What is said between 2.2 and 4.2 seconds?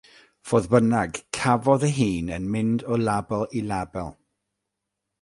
yn mynd o label i label.